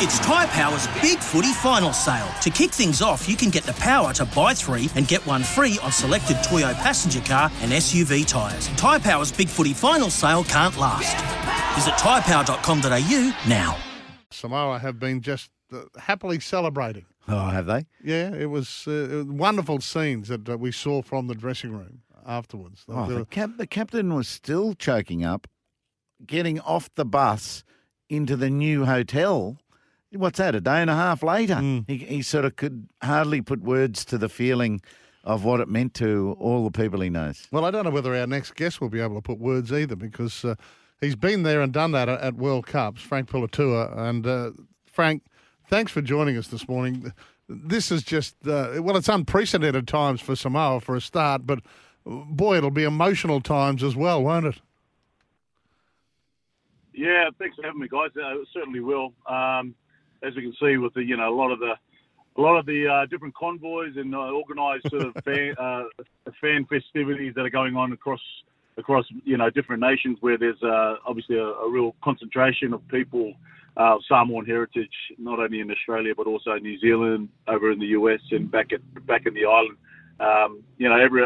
It's 0.00 0.20
Tyre 0.20 0.46
Power's 0.46 0.86
Big 1.02 1.18
Footy 1.18 1.52
Final 1.54 1.92
Sale. 1.92 2.28
To 2.42 2.50
kick 2.50 2.70
things 2.70 3.02
off, 3.02 3.28
you 3.28 3.34
can 3.36 3.50
get 3.50 3.64
the 3.64 3.72
power 3.74 4.12
to 4.12 4.24
buy 4.26 4.54
three 4.54 4.88
and 4.94 5.08
get 5.08 5.26
one 5.26 5.42
free 5.42 5.76
on 5.82 5.90
selected 5.90 6.36
Toyo 6.44 6.72
passenger 6.74 7.20
car 7.22 7.50
and 7.62 7.72
SUV 7.72 8.24
tyres. 8.24 8.68
Tyre 8.76 9.00
Power's 9.00 9.32
Big 9.32 9.48
Footy 9.48 9.72
Final 9.72 10.08
Sale 10.08 10.44
can't 10.44 10.76
last. 10.78 11.16
Visit 11.74 11.94
tyrepower.com.au 11.94 13.48
now. 13.48 13.76
Samoa 14.30 14.78
have 14.78 15.00
been 15.00 15.20
just 15.20 15.50
uh, 15.72 15.80
happily 15.98 16.38
celebrating. 16.38 17.06
Oh, 17.26 17.48
have 17.48 17.66
they? 17.66 17.84
Yeah, 18.00 18.32
it 18.32 18.50
was, 18.50 18.84
uh, 18.86 18.92
it 18.92 19.14
was 19.16 19.26
wonderful 19.26 19.80
scenes 19.80 20.28
that 20.28 20.48
uh, 20.48 20.56
we 20.56 20.70
saw 20.70 21.02
from 21.02 21.26
the 21.26 21.34
dressing 21.34 21.72
room 21.72 22.02
afterwards. 22.24 22.84
Oh, 22.88 23.06
the, 23.06 23.24
cap- 23.24 23.56
the 23.56 23.66
captain 23.66 24.14
was 24.14 24.28
still 24.28 24.74
choking 24.74 25.24
up, 25.24 25.48
getting 26.24 26.60
off 26.60 26.88
the 26.94 27.04
bus 27.04 27.64
into 28.08 28.36
the 28.36 28.48
new 28.48 28.84
hotel. 28.84 29.58
What's 30.12 30.38
that? 30.38 30.54
A 30.54 30.60
day 30.60 30.80
and 30.80 30.88
a 30.90 30.94
half 30.94 31.22
later, 31.22 31.56
Hmm. 31.56 31.80
he, 31.86 31.98
he 31.98 32.22
sort 32.22 32.44
of 32.44 32.56
could 32.56 32.88
hardly 33.02 33.42
put 33.42 33.60
words 33.60 34.04
to 34.06 34.18
the 34.18 34.28
feeling 34.28 34.80
of 35.24 35.44
what 35.44 35.60
it 35.60 35.68
meant 35.68 35.92
to 35.94 36.34
all 36.40 36.64
the 36.64 36.70
people 36.70 37.00
he 37.00 37.10
knows. 37.10 37.46
well, 37.52 37.64
I 37.66 37.70
don't 37.70 37.84
know 37.84 37.90
whether 37.90 38.14
our 38.14 38.26
next 38.26 38.54
guest 38.54 38.80
will 38.80 38.88
be 38.88 39.00
able 39.00 39.16
to 39.16 39.20
put 39.20 39.38
words 39.38 39.70
either 39.72 39.96
because 39.96 40.44
uh, 40.44 40.54
he's 41.02 41.16
been 41.16 41.42
there 41.42 41.60
and 41.60 41.72
done 41.72 41.92
that 41.92 42.08
at, 42.08 42.20
at 42.20 42.34
World 42.36 42.66
Cups, 42.66 43.02
Frank 43.02 43.28
Puletua. 43.28 43.94
And 43.98 44.26
uh, 44.26 44.50
Frank, 44.86 45.24
thanks 45.68 45.92
for 45.92 46.00
joining 46.00 46.38
us 46.38 46.48
this 46.48 46.66
morning. 46.66 47.12
This 47.50 47.90
is 47.92 48.02
just, 48.02 48.36
uh, 48.46 48.76
well, 48.80 48.96
it's 48.96 49.08
unprecedented 49.08 49.86
times 49.86 50.20
for 50.22 50.34
Samoa 50.36 50.80
for 50.80 50.96
a 50.96 51.00
start, 51.02 51.46
but 51.46 51.58
boy, 52.06 52.56
it'll 52.56 52.70
be 52.70 52.84
emotional 52.84 53.40
times 53.42 53.82
as 53.82 53.94
well, 53.96 54.22
won't 54.22 54.46
it? 54.46 54.60
Yeah, 56.94 57.28
thanks 57.38 57.56
for 57.56 57.62
having 57.64 57.80
me, 57.80 57.88
guys. 57.88 58.10
Uh, 58.16 58.40
it 58.40 58.48
certainly 58.54 58.80
will. 58.80 59.12
Um, 59.28 59.74
as 60.22 60.34
we 60.34 60.42
can 60.42 60.54
see, 60.60 60.76
with 60.76 60.94
the 60.94 61.02
you 61.02 61.16
know 61.16 61.32
a 61.32 61.36
lot 61.36 61.50
of 61.50 61.58
the 61.58 61.74
a 62.36 62.40
lot 62.40 62.56
of 62.56 62.66
the 62.66 62.86
uh, 62.86 63.06
different 63.06 63.34
convoys 63.34 63.96
and 63.96 64.14
uh, 64.14 64.18
organised 64.18 64.88
sort 64.90 65.06
of 65.06 65.14
fan, 65.24 65.54
uh, 65.60 65.82
fan 66.40 66.64
festivities 66.66 67.34
that 67.34 67.42
are 67.42 67.50
going 67.50 67.76
on 67.76 67.92
across 67.92 68.20
across 68.76 69.04
you 69.24 69.36
know 69.36 69.50
different 69.50 69.82
nations, 69.82 70.18
where 70.20 70.38
there's 70.38 70.62
uh, 70.62 70.96
obviously 71.06 71.36
a, 71.36 71.44
a 71.44 71.70
real 71.70 71.94
concentration 72.02 72.72
of 72.72 72.86
people 72.88 73.34
uh, 73.76 73.96
of 73.96 74.00
Samoan 74.08 74.46
heritage, 74.46 74.94
not 75.18 75.38
only 75.38 75.60
in 75.60 75.70
Australia 75.70 76.14
but 76.16 76.26
also 76.26 76.52
in 76.52 76.62
New 76.62 76.78
Zealand, 76.78 77.28
over 77.46 77.72
in 77.72 77.78
the 77.78 77.86
US, 77.98 78.20
and 78.30 78.50
back 78.50 78.72
at 78.72 78.80
back 79.06 79.26
in 79.26 79.34
the 79.34 79.44
island. 79.44 79.76
Um, 80.20 80.62
you 80.78 80.88
know, 80.88 80.98
every 80.98 81.22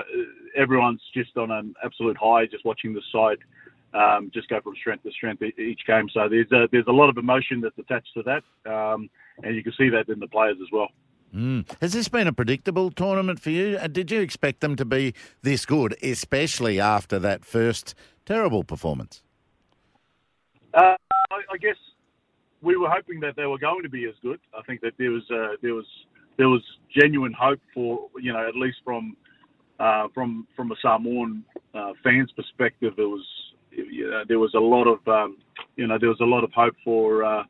everyone's 0.57 1.03
just 1.15 1.37
on 1.37 1.51
an 1.51 1.75
absolute 1.85 2.17
high, 2.17 2.47
just 2.47 2.65
watching 2.65 2.93
the 2.93 3.03
side 3.13 3.39
um, 3.95 4.31
just 4.33 4.49
go 4.49 4.61
from 4.61 4.75
strength 4.77 5.03
to 5.05 5.11
strength 5.11 5.43
each 5.43 5.81
game. 5.87 6.09
So 6.13 6.29
there's 6.29 6.51
a, 6.53 6.69
there's 6.73 6.87
a 6.89 6.93
lot 6.93 7.09
of 7.09 7.19
emotion 7.19 7.61
that's 7.61 7.79
attached 7.79 8.11
to 8.15 8.23
that, 8.23 8.71
um, 8.71 9.11
and 9.43 9.55
you 9.55 9.63
can 9.63 9.73
see 9.79 9.89
that 9.91 10.09
in 10.09 10.19
the 10.19 10.29
players 10.29 10.57
as 10.61 10.69
well. 10.73 10.89
Mm. 11.35 11.67
Has 11.81 11.95
this 11.95 12.09
been 12.09 12.27
a 12.27 12.33
predictable 12.33 12.91
tournament 12.91 13.41
for 13.41 13.51
you? 13.51 13.79
Uh, 13.79 13.87
Did 13.87 14.11
you 14.11 14.21
expect 14.21 14.61
them 14.61 14.77
to 14.77 14.85
be 14.85 15.15
this 15.41 15.65
good, 15.65 15.97
especially 16.03 16.79
after 16.79 17.19
that 17.21 17.45
first 17.45 17.95
terrible 18.27 18.65
performance? 18.65 19.23
Uh, 20.75 20.97
I, 21.31 21.41
I 21.53 21.57
guess 21.59 21.77
we 22.61 22.77
were 22.77 22.91
hoping 22.91 23.21
that 23.21 23.37
they 23.37 23.47
were 23.47 23.59
going 23.59 23.83
to 23.83 23.89
be 23.89 24.05
as 24.07 24.15
good. 24.23 24.41
I 24.57 24.63
think 24.63 24.83
that 24.83 24.93
there 24.99 25.11
was 25.11 25.23
uh, 25.31 25.57
there 25.63 25.75
was 25.75 25.87
there 26.37 26.49
was 26.49 26.63
genuine 26.95 27.33
hope 27.33 27.61
for 27.75 28.09
you 28.21 28.33
know 28.33 28.47
at 28.47 28.55
least 28.55 28.79
from 28.85 29.17
uh, 29.81 30.09
from 30.15 30.47
from 30.55 30.71
a 30.71 30.77
Samoan 30.83 31.45
uh, 31.75 31.93
fans 32.05 32.31
perspective, 32.33 32.95
there 32.97 33.09
was 33.09 33.27
you 33.75 34.11
know, 34.11 34.23
there 34.27 34.39
was 34.39 34.55
a 34.55 34.61
lot 34.61 34.87
of 34.87 35.07
um, 35.09 35.39
you 35.77 35.87
know 35.87 35.99
there 35.99 36.09
was 36.09 36.21
a 36.21 36.25
lot 36.25 36.45
of 36.45 36.53
hope 36.53 36.75
for 36.85 37.25
uh, 37.25 37.43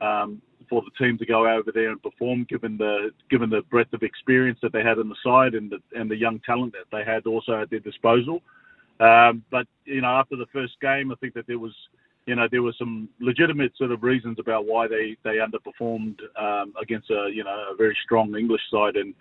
um, 0.00 0.40
for 0.68 0.82
the 0.82 1.04
team 1.04 1.18
to 1.18 1.26
go 1.26 1.48
over 1.48 1.70
there 1.72 1.90
and 1.90 2.02
perform, 2.02 2.46
given 2.48 2.76
the 2.76 3.10
given 3.30 3.50
the 3.50 3.62
breadth 3.70 3.92
of 3.92 4.02
experience 4.02 4.58
that 4.62 4.72
they 4.72 4.82
had 4.82 4.98
on 4.98 5.08
the 5.08 5.16
side 5.24 5.54
and 5.54 5.70
the 5.70 5.98
and 5.98 6.10
the 6.10 6.16
young 6.16 6.40
talent 6.46 6.72
that 6.72 6.96
they 6.96 7.04
had 7.04 7.26
also 7.26 7.60
at 7.60 7.70
their 7.70 7.80
disposal. 7.80 8.40
Um, 9.00 9.42
but 9.50 9.66
you 9.84 10.00
know, 10.02 10.08
after 10.08 10.36
the 10.36 10.46
first 10.52 10.74
game, 10.80 11.10
I 11.10 11.14
think 11.16 11.34
that 11.34 11.46
there 11.46 11.58
was 11.58 11.74
you 12.26 12.36
know 12.36 12.46
there 12.50 12.62
were 12.62 12.74
some 12.78 13.08
legitimate 13.20 13.72
sort 13.76 13.90
of 13.90 14.02
reasons 14.02 14.38
about 14.38 14.66
why 14.66 14.86
they 14.86 15.16
they 15.24 15.38
underperformed 15.38 16.18
um, 16.40 16.72
against 16.80 17.10
a 17.10 17.30
you 17.32 17.44
know 17.44 17.66
a 17.72 17.76
very 17.76 17.96
strong 18.04 18.34
English 18.36 18.62
side, 18.70 18.96
and 18.96 19.14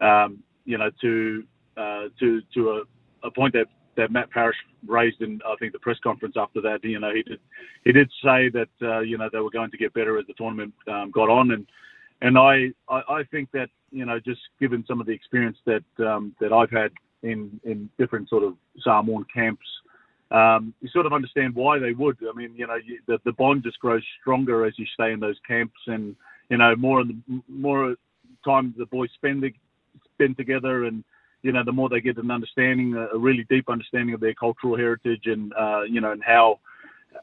um, 0.00 0.42
you 0.64 0.78
know 0.78 0.90
to 1.00 1.44
uh, 1.76 2.04
to 2.18 2.40
to 2.54 2.70
a, 2.70 3.26
a 3.26 3.30
point 3.30 3.52
that 3.52 3.66
that 3.96 4.10
Matt 4.10 4.30
Parish 4.30 4.56
raised 4.86 5.20
in 5.20 5.40
I 5.46 5.54
think 5.58 5.72
the 5.72 5.78
press 5.78 5.98
conference 6.02 6.34
after 6.36 6.60
that. 6.62 6.80
You 6.82 7.00
know, 7.00 7.12
he 7.14 7.22
did 7.22 7.40
he 7.84 7.92
did 7.92 8.10
say 8.22 8.50
that 8.50 8.68
uh, 8.82 9.00
you 9.00 9.18
know 9.18 9.28
they 9.32 9.40
were 9.40 9.50
going 9.50 9.70
to 9.70 9.78
get 9.78 9.94
better 9.94 10.18
as 10.18 10.26
the 10.26 10.34
tournament 10.34 10.74
um, 10.88 11.10
got 11.10 11.28
on, 11.28 11.52
and 11.52 11.66
and 12.22 12.38
I, 12.38 12.70
I 12.88 13.20
I 13.20 13.24
think 13.30 13.50
that 13.52 13.68
you 13.90 14.04
know 14.04 14.18
just 14.18 14.40
given 14.60 14.84
some 14.86 15.00
of 15.00 15.06
the 15.06 15.12
experience 15.12 15.58
that 15.66 15.84
um, 16.06 16.34
that 16.40 16.52
I've 16.52 16.70
had 16.70 16.90
in 17.22 17.60
in 17.64 17.88
different 17.98 18.28
sort 18.28 18.42
of 18.42 18.54
Samoan 18.80 19.24
camps. 19.34 19.66
Um, 20.30 20.74
you 20.80 20.88
sort 20.88 21.06
of 21.06 21.12
understand 21.12 21.54
why 21.54 21.78
they 21.78 21.92
would. 21.92 22.16
I 22.28 22.36
mean, 22.36 22.54
you 22.56 22.66
know, 22.66 22.76
you, 22.76 22.98
the, 23.06 23.18
the 23.24 23.32
bond 23.32 23.62
just 23.62 23.78
grows 23.78 24.02
stronger 24.20 24.64
as 24.64 24.72
you 24.78 24.86
stay 24.94 25.12
in 25.12 25.20
those 25.20 25.38
camps, 25.46 25.78
and 25.86 26.16
you 26.48 26.56
know, 26.58 26.74
more 26.76 27.00
and 27.00 27.22
more 27.48 27.94
time 28.44 28.74
the 28.76 28.86
boys 28.86 29.10
spend 29.14 29.44
spend 30.14 30.36
together, 30.36 30.84
and 30.84 31.04
you 31.44 31.52
know, 31.52 31.62
the 31.62 31.72
more 31.72 31.90
they 31.90 32.00
get 32.00 32.16
an 32.16 32.30
understanding, 32.30 32.94
a 32.94 33.18
really 33.18 33.44
deep 33.50 33.68
understanding 33.68 34.14
of 34.14 34.20
their 34.20 34.32
cultural 34.32 34.78
heritage, 34.78 35.26
and 35.26 35.52
uh, 35.52 35.82
you 35.82 36.00
know, 36.00 36.12
and 36.12 36.24
how 36.24 36.58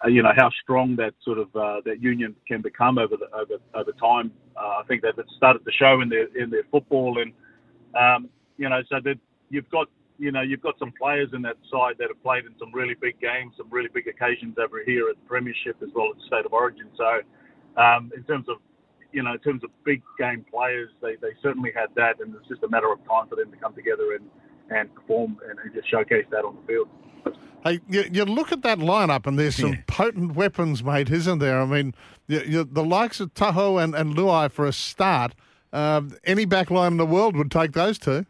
uh, 0.05 0.07
you 0.07 0.21
know 0.21 0.31
how 0.37 0.51
strong 0.61 0.95
that 0.97 1.15
sort 1.23 1.39
of 1.39 1.53
uh, 1.55 1.81
that 1.85 1.99
union 1.99 2.35
can 2.47 2.61
become 2.61 2.99
over 2.99 3.17
the, 3.17 3.25
over 3.35 3.55
over 3.73 3.91
time. 3.93 4.31
Uh, 4.55 4.79
I 4.79 4.83
think 4.87 5.03
it 5.03 5.15
started 5.35 5.65
to 5.65 5.71
show 5.71 6.01
in 6.01 6.07
their 6.07 6.27
in 6.37 6.51
their 6.51 6.63
football, 6.71 7.17
and 7.19 7.33
um, 7.99 8.29
you 8.57 8.69
know, 8.69 8.81
so 8.89 8.97
that 9.03 9.15
you've 9.49 9.69
got 9.71 9.87
you 10.19 10.31
know 10.31 10.41
you've 10.41 10.61
got 10.61 10.77
some 10.77 10.93
players 11.01 11.29
in 11.33 11.41
that 11.41 11.57
side 11.71 11.95
that 11.97 12.09
have 12.09 12.21
played 12.21 12.45
in 12.45 12.53
some 12.59 12.71
really 12.71 12.93
big 12.93 13.19
games, 13.19 13.53
some 13.57 13.71
really 13.71 13.89
big 13.91 14.07
occasions 14.07 14.55
over 14.59 14.83
here 14.85 15.09
at 15.09 15.15
the 15.15 15.27
Premiership 15.27 15.77
as 15.81 15.89
well 15.95 16.11
as 16.11 16.21
the 16.21 16.27
State 16.27 16.45
of 16.45 16.53
Origin. 16.53 16.89
So 16.95 17.81
um, 17.81 18.11
in 18.15 18.23
terms 18.25 18.45
of 18.49 18.57
you 19.11 19.23
know, 19.23 19.33
in 19.33 19.39
terms 19.39 19.63
of 19.63 19.69
big 19.83 20.01
game 20.17 20.45
players, 20.51 20.89
they, 21.01 21.16
they 21.16 21.33
certainly 21.41 21.72
had 21.75 21.89
that, 21.95 22.19
and 22.19 22.35
it's 22.35 22.47
just 22.47 22.63
a 22.63 22.69
matter 22.69 22.91
of 22.91 22.99
time 23.07 23.27
for 23.27 23.35
them 23.35 23.51
to 23.51 23.57
come 23.57 23.73
together 23.73 24.13
and, 24.13 24.29
and 24.69 24.94
perform 24.95 25.38
and, 25.49 25.59
and 25.59 25.73
just 25.73 25.89
showcase 25.89 26.25
that 26.31 26.45
on 26.45 26.55
the 26.55 26.67
field. 26.67 26.88
Hey, 27.63 27.79
you, 27.88 28.05
you 28.11 28.25
look 28.25 28.51
at 28.51 28.63
that 28.63 28.79
lineup, 28.79 29.27
and 29.27 29.38
there's 29.38 29.55
some 29.55 29.83
potent 29.85 30.33
weapons, 30.35 30.83
mate, 30.83 31.11
isn't 31.11 31.39
there? 31.39 31.61
I 31.61 31.66
mean, 31.66 31.94
you, 32.27 32.39
you, 32.39 32.63
the 32.63 32.83
likes 32.83 33.19
of 33.19 33.33
To'o 33.35 33.77
and, 33.77 33.94
and 33.94 34.16
Luai 34.16 34.51
for 34.51 34.66
a 34.66 34.73
start. 34.73 35.35
Um, 35.71 36.17
any 36.23 36.45
back 36.45 36.71
line 36.71 36.94
in 36.94 36.97
the 36.97 37.05
world 37.05 37.35
would 37.35 37.51
take 37.51 37.73
those 37.73 38.00
two. 38.00 38.25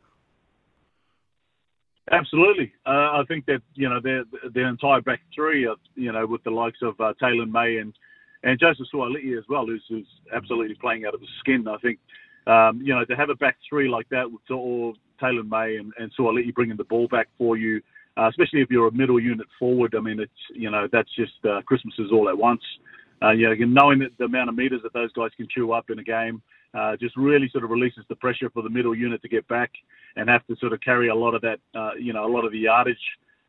Absolutely, 2.12 2.74
uh, 2.86 2.90
I 2.90 3.24
think 3.28 3.46
that 3.46 3.62
you 3.74 3.88
know 3.88 4.02
their 4.02 4.26
their 4.54 4.68
entire 4.68 5.00
back 5.00 5.22
three, 5.34 5.66
you 5.96 6.12
know, 6.12 6.26
with 6.26 6.44
the 6.44 6.50
likes 6.50 6.80
of 6.82 7.00
uh, 7.00 7.14
Taylor 7.22 7.46
May 7.46 7.78
and 7.78 7.94
and 8.44 8.60
Joseph 8.60 8.88
Suali'i 8.94 9.38
as 9.38 9.44
well, 9.50 9.66
who's, 9.66 9.84
who's 9.90 10.08
absolutely 10.36 10.76
playing 10.76 11.06
out 11.06 11.14
of 11.14 11.22
his 11.22 11.30
skin. 11.40 11.66
I 11.68 11.78
think 11.78 12.00
um, 12.48 12.82
you 12.84 12.94
know 12.94 13.06
to 13.06 13.16
have 13.16 13.30
a 13.30 13.36
back 13.36 13.58
three 13.70 13.88
like 13.88 14.10
that 14.10 14.32
with 14.32 14.42
or 14.50 14.94
Taylor 15.20 15.44
May 15.44 15.78
and, 15.78 15.94
and 16.00 16.12
Suali'i 16.18 16.54
bringing 16.54 16.78
the 16.78 16.84
ball 16.84 17.08
back 17.08 17.28
for 17.38 17.58
you, 17.58 17.82
uh, 18.18 18.28
especially 18.30 18.62
if 18.62 18.70
you're 18.70 18.88
a 18.88 18.92
middle 18.92 19.20
unit 19.20 19.48
forward. 19.60 19.96
I 19.96 20.02
mean, 20.02 20.20
it's 20.20 20.32
you 20.54 20.72
know 20.72 20.88
that's 20.92 21.14
just 21.16 21.34
uh, 21.46 21.62
Christmases 21.66 22.12
all 22.12 22.30
at 22.30 22.38
once. 22.38 22.62
Uh, 23.24 23.32
you 23.32 23.48
know, 23.48 23.66
knowing 23.68 24.00
that 24.00 24.10
the 24.18 24.26
amount 24.26 24.50
of 24.50 24.56
meters 24.56 24.82
that 24.84 24.94
those 24.94 25.12
guys 25.14 25.30
can 25.38 25.48
chew 25.54 25.74
up 25.74 25.92
in 25.92 26.00
a 26.00 26.04
game 26.04 26.42
uh, 26.74 26.96
just 26.98 27.16
really 27.18 27.50
sort 27.52 27.64
of 27.64 27.70
releases 27.70 28.04
the 28.10 28.16
pressure 28.16 28.50
for 28.50 28.64
the 28.64 28.70
middle 28.70 28.96
unit 28.96 29.22
to 29.22 29.28
get 29.28 29.48
back 29.48 29.72
and 30.16 30.30
have 30.30 30.46
to 30.48 30.56
sort 30.58 30.74
of 30.74 30.82
carry 30.82 31.10
a 31.10 31.16
lot 31.16 31.34
of 31.34 31.42
that, 31.42 31.60
uh, 31.76 31.92
you 32.00 32.14
know, 32.14 32.26
a 32.26 32.32
lot 32.32 32.46
of 32.46 32.52
the 32.52 32.60
yardage 32.60 32.98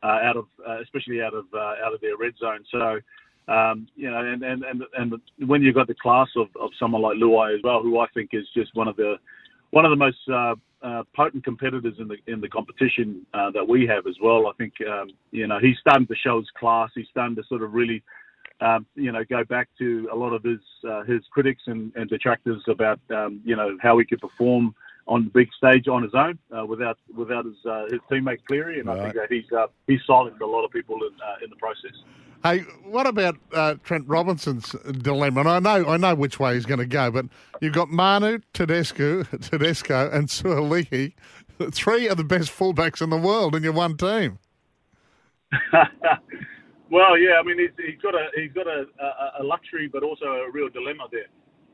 uh, 0.03 0.19
out 0.23 0.37
of, 0.37 0.45
uh, 0.67 0.81
especially 0.81 1.21
out 1.21 1.33
of 1.33 1.45
uh, 1.53 1.85
out 1.85 1.93
of 1.93 2.01
their 2.01 2.17
red 2.17 2.33
zone. 2.37 2.63
So, 2.71 2.99
um, 3.47 3.87
you 3.95 4.09
know, 4.09 4.17
and 4.17 4.43
and 4.43 4.63
and 4.63 4.83
and 4.97 5.49
when 5.49 5.61
you've 5.61 5.75
got 5.75 5.87
the 5.87 5.95
class 5.95 6.27
of, 6.35 6.47
of 6.59 6.69
someone 6.79 7.01
like 7.01 7.17
Luai 7.17 7.55
as 7.55 7.61
well, 7.63 7.81
who 7.81 7.99
I 7.99 8.07
think 8.13 8.29
is 8.33 8.45
just 8.55 8.75
one 8.75 8.87
of 8.87 8.95
the 8.95 9.15
one 9.71 9.85
of 9.85 9.91
the 9.91 9.97
most 9.97 10.17
uh, 10.31 10.55
uh, 10.81 11.03
potent 11.15 11.43
competitors 11.43 11.95
in 11.99 12.07
the 12.07 12.17
in 12.27 12.41
the 12.41 12.49
competition 12.49 13.25
uh, 13.33 13.51
that 13.51 13.67
we 13.67 13.85
have 13.87 14.07
as 14.07 14.15
well. 14.21 14.47
I 14.47 14.53
think 14.57 14.73
um, 14.89 15.09
you 15.31 15.47
know 15.47 15.59
he's 15.59 15.77
starting 15.79 16.07
to 16.07 16.15
show 16.15 16.39
his 16.39 16.49
class. 16.57 16.89
He's 16.95 17.07
starting 17.11 17.35
to 17.35 17.43
sort 17.49 17.63
of 17.63 17.73
really 17.73 18.03
um, 18.61 18.85
you 18.95 19.11
know, 19.11 19.23
go 19.29 19.43
back 19.43 19.67
to 19.79 20.07
a 20.11 20.15
lot 20.15 20.33
of 20.33 20.43
his 20.43 20.59
uh, 20.89 21.03
his 21.03 21.21
critics 21.31 21.63
and, 21.65 21.91
and 21.95 22.09
detractors 22.09 22.61
about 22.67 22.99
um, 23.13 23.41
you 23.43 23.55
know 23.55 23.77
how 23.81 23.97
he 23.97 24.05
could 24.05 24.21
perform 24.21 24.73
on 25.07 25.25
the 25.25 25.29
big 25.31 25.49
stage 25.57 25.87
on 25.87 26.03
his 26.03 26.13
own 26.13 26.39
uh, 26.55 26.65
without 26.65 26.97
without 27.15 27.45
his 27.45 27.55
uh, 27.65 27.85
his 27.89 27.99
teammate 28.09 28.39
Cleary, 28.47 28.79
and 28.79 28.87
right. 28.87 28.99
I 28.99 29.03
think 29.03 29.15
that 29.15 29.31
he's 29.31 29.51
uh, 29.51 29.67
he's 29.87 29.99
silenced 30.07 30.41
a 30.41 30.47
lot 30.47 30.63
of 30.63 30.71
people 30.71 30.95
in 30.95 31.13
uh, 31.21 31.43
in 31.43 31.49
the 31.49 31.55
process. 31.57 31.91
Hey, 32.43 32.59
what 32.83 33.07
about 33.07 33.37
uh, 33.53 33.75
Trent 33.83 34.05
Robinson's 34.05 34.75
dilemma? 35.01 35.41
And 35.41 35.49
I 35.49 35.59
know 35.59 35.87
I 35.87 35.97
know 35.97 36.15
which 36.15 36.39
way 36.39 36.55
he's 36.55 36.65
going 36.65 36.79
to 36.79 36.85
go, 36.85 37.11
but 37.11 37.25
you've 37.61 37.73
got 37.73 37.89
Manu, 37.89 38.39
Tedesco, 38.53 39.23
Tedesco, 39.41 40.09
and 40.11 40.27
Suaalii, 40.27 41.13
three 41.71 42.07
of 42.07 42.17
the 42.17 42.23
best 42.23 42.49
fullbacks 42.49 43.01
in 43.01 43.09
the 43.09 43.17
world 43.17 43.55
in 43.55 43.63
your 43.63 43.73
one 43.73 43.97
team. 43.97 44.39
well, 46.89 47.17
yeah, 47.17 47.39
I 47.39 47.43
mean 47.43 47.59
he's, 47.59 47.69
he's 47.77 48.01
got 48.01 48.15
a 48.15 48.27
he's 48.35 48.51
got 48.53 48.67
a, 48.67 48.85
a, 48.99 49.41
a 49.41 49.43
luxury, 49.43 49.89
but 49.91 50.03
also 50.03 50.25
a 50.25 50.51
real 50.51 50.69
dilemma 50.69 51.07
there, 51.11 51.27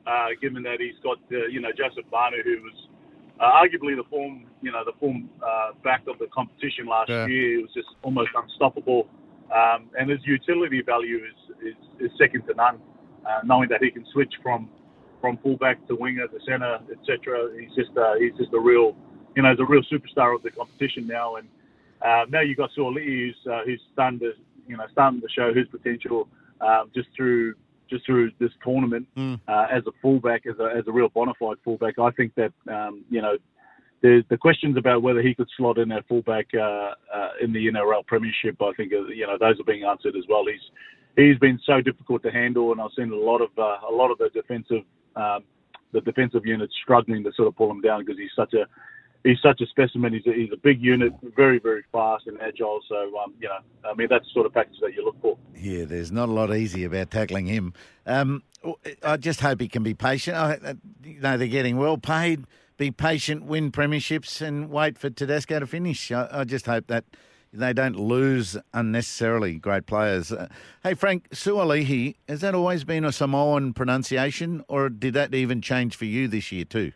uh, 0.05 0.29
given 0.41 0.63
that 0.63 0.79
he's 0.79 0.99
got 1.03 1.17
uh, 1.31 1.45
you 1.47 1.61
know 1.61 1.71
Joseph 1.71 2.05
Manu, 2.11 2.43
who 2.43 2.61
was 2.61 2.88
uh, 3.39 3.51
arguably 3.51 3.95
the 3.95 4.03
form, 4.09 4.45
you 4.61 4.71
know, 4.71 4.83
the 4.85 4.91
form 4.99 5.29
uh, 5.41 5.71
back 5.83 6.03
of 6.07 6.19
the 6.19 6.27
competition 6.27 6.85
last 6.85 7.09
yeah. 7.09 7.27
year. 7.27 7.59
It 7.59 7.61
was 7.63 7.71
just 7.73 7.87
almost 8.03 8.31
unstoppable, 8.35 9.07
um, 9.53 9.89
and 9.97 10.09
his 10.09 10.19
utility 10.25 10.81
value 10.81 11.17
is, 11.17 11.67
is, 11.73 11.75
is 11.99 12.11
second 12.17 12.45
to 12.47 12.53
none. 12.53 12.79
Uh, 13.25 13.41
knowing 13.43 13.67
that 13.69 13.83
he 13.83 13.91
can 13.91 14.05
switch 14.11 14.33
from 14.41 14.69
from 15.21 15.37
fullback 15.43 15.85
to 15.87 15.95
winger 15.95 16.27
to 16.27 16.39
centre, 16.47 16.79
etc. 16.91 17.49
He's 17.59 17.73
just 17.75 17.95
uh, 17.97 18.15
he's 18.15 18.33
just 18.37 18.53
a 18.53 18.59
real, 18.59 18.95
you 19.35 19.43
know, 19.43 19.51
he's 19.51 19.59
a 19.59 19.65
real 19.65 19.83
superstar 19.91 20.33
of 20.33 20.41
the 20.43 20.51
competition 20.51 21.05
now. 21.05 21.35
And 21.35 21.47
uh, 22.01 22.25
now 22.29 22.41
you've 22.41 22.57
got 22.57 22.69
Suaalii, 22.77 23.27
who's 23.27 23.37
uh, 23.51 23.59
who's 23.65 23.81
starting 23.93 24.19
to 24.19 24.31
you 24.67 24.77
know 24.77 24.85
starting 24.91 25.21
to 25.21 25.27
show 25.35 25.53
his 25.53 25.67
potential 25.67 26.27
um, 26.61 26.91
just 26.95 27.09
through 27.15 27.55
just 27.89 28.05
through 28.05 28.31
this 28.39 28.51
tournament 28.63 29.07
mm. 29.17 29.39
uh, 29.47 29.67
as 29.71 29.83
a 29.87 29.91
fullback, 30.01 30.45
as 30.45 30.55
a, 30.59 30.77
as 30.77 30.83
a 30.87 30.91
real 30.91 31.09
bona 31.09 31.33
fide 31.39 31.57
fullback. 31.63 31.99
I 31.99 32.11
think 32.11 32.33
that 32.35 32.53
um, 32.71 33.03
you 33.09 33.21
know 33.21 33.37
the 34.01 34.23
the 34.29 34.37
questions 34.37 34.77
about 34.77 35.01
whether 35.01 35.21
he 35.21 35.33
could 35.33 35.49
slot 35.57 35.77
in 35.77 35.91
at 35.91 36.07
fullback 36.07 36.47
uh, 36.53 36.93
uh, 37.13 37.29
in 37.41 37.51
the 37.53 37.67
NRL 37.67 38.05
Premiership, 38.05 38.61
I 38.61 38.71
think 38.77 38.93
uh, 38.93 39.07
you 39.07 39.27
know 39.27 39.37
those 39.39 39.59
are 39.59 39.65
being 39.65 39.83
answered 39.83 40.15
as 40.15 40.23
well. 40.29 40.45
He's 40.45 40.61
he's 41.15 41.37
been 41.39 41.59
so 41.65 41.81
difficult 41.81 42.23
to 42.23 42.31
handle, 42.31 42.71
and 42.71 42.81
I've 42.81 42.91
seen 42.95 43.11
a 43.11 43.15
lot 43.15 43.41
of 43.41 43.49
uh, 43.57 43.87
a 43.89 43.93
lot 43.93 44.11
of 44.11 44.17
the 44.17 44.29
defensive 44.33 44.83
um, 45.15 45.43
the 45.91 46.01
defensive 46.01 46.45
units 46.45 46.73
struggling 46.83 47.23
to 47.23 47.31
sort 47.35 47.47
of 47.47 47.55
pull 47.55 47.71
him 47.71 47.81
down 47.81 48.05
because 48.05 48.17
he's 48.17 48.31
such 48.35 48.53
a 48.53 48.65
he's 49.23 49.39
such 49.41 49.61
a 49.61 49.65
specimen. 49.67 50.13
He's 50.13 50.25
a, 50.27 50.33
he's 50.33 50.51
a 50.51 50.57
big 50.57 50.81
unit, 50.81 51.13
very, 51.35 51.59
very 51.59 51.83
fast 51.91 52.27
and 52.27 52.39
agile. 52.41 52.79
So, 52.87 53.17
um, 53.17 53.33
you 53.39 53.47
know, 53.47 53.59
I 53.89 53.93
mean, 53.93 54.07
that's 54.09 54.25
the 54.25 54.31
sort 54.33 54.45
of 54.45 54.53
package 54.53 54.77
that 54.81 54.93
you 54.93 55.03
look 55.03 55.21
for. 55.21 55.37
Yeah, 55.55 55.85
there's 55.85 56.11
not 56.11 56.29
a 56.29 56.31
lot 56.31 56.53
easy 56.55 56.83
about 56.83 57.11
tackling 57.11 57.45
him. 57.47 57.73
Um, 58.05 58.43
I 59.03 59.17
just 59.17 59.41
hope 59.41 59.61
he 59.61 59.67
can 59.67 59.83
be 59.83 59.93
patient. 59.93 60.35
I, 60.37 60.75
you 61.03 61.19
know, 61.19 61.37
they're 61.37 61.47
getting 61.47 61.77
well 61.77 61.97
paid. 61.97 62.45
Be 62.77 62.91
patient, 62.91 63.43
win 63.43 63.71
premierships, 63.71 64.41
and 64.41 64.69
wait 64.69 64.97
for 64.97 65.09
Tedesco 65.09 65.59
to 65.59 65.67
finish. 65.67 66.11
I, 66.11 66.29
I 66.31 66.43
just 66.45 66.65
hope 66.65 66.87
that 66.87 67.03
they 67.51 67.73
don't 67.73 67.97
lose 67.97 68.57
unnecessarily 68.73 69.55
great 69.55 69.85
players. 69.85 70.31
Uh, 70.31 70.47
hey, 70.83 70.93
Frank, 70.93 71.29
Suaalii, 71.31 72.15
has 72.29 72.41
that 72.41 72.55
always 72.55 72.85
been 72.85 73.03
a 73.03 73.11
Samoan 73.11 73.73
pronunciation, 73.73 74.63
or 74.69 74.87
did 74.87 75.13
that 75.15 75.33
even 75.33 75.61
change 75.61 75.95
for 75.95 76.05
you 76.05 76.27
this 76.27 76.51
year 76.51 76.63
too? 76.63 76.93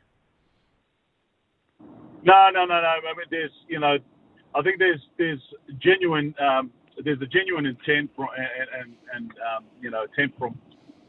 No, 2.24 2.50
no, 2.54 2.66
no, 2.66 2.82
no. 2.82 2.88
I 2.88 3.14
mean, 3.16 3.28
there's, 3.30 3.52
you 3.68 3.80
know, 3.80 3.98
I 4.56 4.62
think 4.62 4.80
there's 4.80 5.02
there's 5.18 5.42
genuine 5.80 6.34
um, 6.40 6.72
there's 7.04 7.22
a 7.22 7.28
genuine 7.28 7.66
intent 7.66 8.12
from, 8.16 8.28
and 8.38 8.70
and, 8.80 8.94
and 9.14 9.32
um, 9.44 9.66
you 9.82 9.92
know 9.92 10.04
intent 10.04 10.34
from 10.38 10.58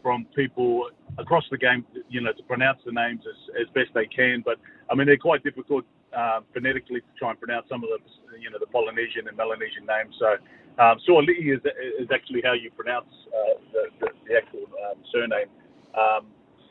from 0.02 0.26
people 0.36 0.90
across 1.18 1.44
the 1.50 1.56
game, 1.56 1.84
you 2.10 2.20
know, 2.20 2.30
to 2.32 2.42
pronounce 2.42 2.78
the 2.84 2.92
names 2.92 3.22
as, 3.24 3.62
as 3.62 3.66
best 3.74 3.88
they 3.94 4.04
can. 4.04 4.42
But 4.44 4.58
I 4.90 4.94
mean, 4.94 5.06
they're 5.06 5.16
quite 5.16 5.42
difficult 5.42 5.84
uh, 6.16 6.40
phonetically 6.52 7.00
to 7.00 7.06
try 7.18 7.30
and 7.30 7.40
pronounce 7.40 7.66
some 7.68 7.82
of 7.84 7.90
the 7.90 8.38
you 8.40 8.50
know 8.50 8.58
the 8.58 8.66
Polynesian 8.66 9.28
and 9.28 9.36
Melanesian 9.36 9.86
names. 9.86 10.14
So 10.18 10.36
um, 10.82 10.98
is 10.98 11.60
is 12.00 12.08
actually 12.12 12.42
how 12.44 12.52
you 12.54 12.70
pronounce 12.70 13.12
uh, 13.28 13.60
the, 13.72 13.82
the, 14.00 14.08
the 14.28 14.34
actual 14.36 14.66
um, 14.90 14.98
surname. 15.12 15.48
Um, 15.94 16.26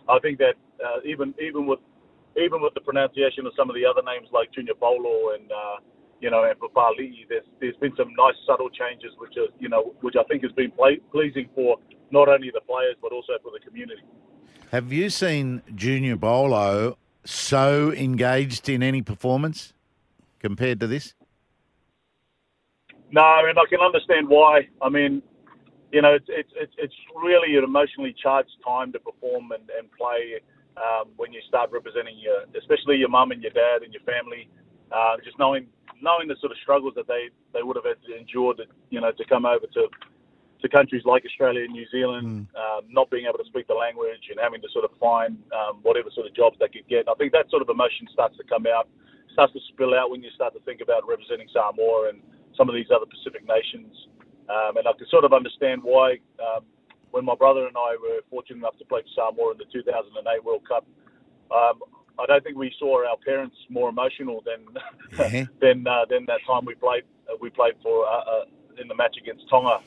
I 0.09 0.19
think 0.19 0.37
that 0.39 0.55
uh, 0.83 0.99
even 1.05 1.33
even 1.41 1.65
with 1.65 1.79
even 2.37 2.61
with 2.61 2.73
the 2.73 2.81
pronunciation 2.81 3.45
of 3.45 3.53
some 3.57 3.69
of 3.69 3.75
the 3.75 3.85
other 3.85 4.01
names 4.01 4.27
like 4.31 4.51
Junior 4.51 4.73
Paulo 4.73 5.33
and 5.33 5.51
uh, 5.51 5.77
you 6.19 6.29
know 6.29 6.43
and 6.43 6.59
Papali, 6.59 7.27
there's 7.29 7.45
there's 7.59 7.75
been 7.77 7.93
some 7.95 8.13
nice 8.17 8.35
subtle 8.47 8.69
changes 8.69 9.11
which 9.17 9.37
are 9.37 9.51
you 9.59 9.69
know 9.69 9.93
which 10.01 10.15
I 10.19 10.23
think 10.23 10.43
has 10.43 10.51
been 10.53 10.71
play, 10.71 10.99
pleasing 11.11 11.49
for 11.55 11.77
not 12.11 12.29
only 12.29 12.51
the 12.53 12.61
players 12.61 12.95
but 13.01 13.11
also 13.11 13.33
for 13.41 13.51
the 13.51 13.59
community. 13.59 14.03
Have 14.71 14.91
you 14.91 15.09
seen 15.09 15.61
Junior 15.75 16.17
Paulo 16.17 16.97
so 17.25 17.91
engaged 17.91 18.67
in 18.69 18.81
any 18.81 19.01
performance 19.01 19.73
compared 20.39 20.79
to 20.79 20.87
this? 20.87 21.13
No, 23.11 23.21
I 23.21 23.45
mean 23.45 23.55
I 23.57 23.65
can 23.69 23.79
understand 23.79 24.27
why. 24.27 24.67
I 24.81 24.89
mean, 24.89 25.21
you 25.91 26.01
know, 26.01 26.15
it's 26.15 26.25
it's 26.29 26.73
it's 26.77 26.95
really 27.15 27.55
an 27.57 27.63
emotionally 27.63 28.15
charged 28.21 28.55
time 28.65 28.91
to 28.93 28.99
perform 28.99 29.51
and, 29.51 29.69
and 29.77 29.87
play 29.91 30.41
um, 30.77 31.09
when 31.17 31.31
you 31.33 31.41
start 31.47 31.71
representing 31.71 32.17
your, 32.17 32.45
especially 32.57 32.97
your 32.97 33.09
mum 33.09 33.31
and 33.31 33.41
your 33.41 33.51
dad 33.51 33.83
and 33.83 33.93
your 33.93 34.03
family. 34.03 34.49
Uh, 34.91 35.17
just 35.25 35.37
knowing 35.39 35.65
knowing 36.01 36.27
the 36.27 36.35
sort 36.39 36.51
of 36.51 36.57
struggles 36.61 36.93
that 36.95 37.07
they, 37.07 37.33
they 37.53 37.63
would 37.63 37.75
have 37.75 37.85
had 37.85 37.97
to 38.05 38.13
endure 38.13 38.53
to 38.53 38.63
you 38.89 39.01
know 39.01 39.11
to 39.11 39.25
come 39.25 39.45
over 39.45 39.65
to 39.73 39.89
to 40.63 40.69
countries 40.71 41.03
like 41.03 41.27
Australia 41.27 41.67
and 41.67 41.75
New 41.75 41.85
Zealand, 41.91 42.47
mm. 42.47 42.55
um, 42.55 42.87
not 42.87 43.11
being 43.11 43.27
able 43.27 43.37
to 43.37 43.45
speak 43.51 43.67
the 43.67 43.75
language 43.75 44.31
and 44.31 44.39
having 44.39 44.63
to 44.63 44.69
sort 44.71 44.87
of 44.87 44.95
find 44.97 45.35
um, 45.51 45.83
whatever 45.83 46.07
sort 46.15 46.25
of 46.25 46.33
jobs 46.33 46.55
they 46.57 46.71
could 46.71 46.87
get. 46.87 47.05
I 47.11 47.13
think 47.19 47.35
that 47.35 47.51
sort 47.51 47.61
of 47.61 47.67
emotion 47.67 48.07
starts 48.15 48.39
to 48.39 48.47
come 48.47 48.63
out, 48.65 48.87
starts 49.35 49.51
to 49.53 49.59
spill 49.75 49.93
out 49.93 50.09
when 50.09 50.23
you 50.23 50.31
start 50.31 50.55
to 50.55 50.63
think 50.63 50.79
about 50.79 51.03
representing 51.03 51.51
Samoa 51.51 52.15
and 52.15 52.23
some 52.55 52.71
of 52.71 52.75
these 52.75 52.87
other 52.95 53.05
Pacific 53.05 53.43
nations. 53.43 53.91
Um, 54.47 54.79
and 54.79 54.87
I 54.87 54.95
can 54.95 55.07
sort 55.11 55.27
of 55.27 55.35
understand 55.35 55.83
why 55.83 56.23
um, 56.39 56.63
when 57.13 57.23
my 57.23 57.35
brother 57.35 57.67
and 57.67 57.77
I 57.77 57.95
were 58.01 58.21
fortunate 58.31 58.57
enough 58.57 58.77
to 58.79 58.85
play 58.85 59.01
for 59.01 59.29
Samoa 59.29 59.51
in 59.51 59.59
the 59.59 59.69
2008 59.71 60.43
World 60.43 60.67
Cup, 60.67 60.83
um, 61.53 61.77
I 62.17 62.25
don't 62.25 62.43
think 62.43 62.57
we 62.57 62.73
saw 62.79 63.07
our 63.07 63.17
parents 63.23 63.55
more 63.69 63.89
emotional 63.89 64.43
than 64.43 64.65
yeah. 65.31 65.45
than 65.61 65.85
uh, 65.85 66.05
than 66.09 66.25
that 66.25 66.41
time 66.47 66.65
we 66.65 66.73
played 66.73 67.03
uh, 67.29 67.37
we 67.39 67.51
played 67.51 67.75
for 67.83 68.05
uh, 68.05 68.09
uh, 68.09 68.81
in 68.81 68.87
the 68.87 68.95
match 68.95 69.15
against 69.21 69.47
Tonga. 69.47 69.79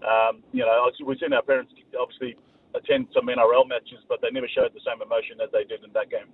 Um, 0.00 0.42
you 0.52 0.64
know, 0.64 0.90
we've 1.04 1.18
seen 1.20 1.34
our 1.34 1.42
parents 1.42 1.72
obviously 2.00 2.34
attend 2.74 3.08
some 3.12 3.26
NRL 3.26 3.68
matches, 3.68 4.00
but 4.08 4.22
they 4.22 4.30
never 4.30 4.48
showed 4.48 4.72
the 4.72 4.80
same 4.80 5.02
emotion 5.02 5.36
as 5.44 5.50
they 5.52 5.64
did 5.64 5.84
in 5.84 5.92
that 5.92 6.08
game. 6.08 6.32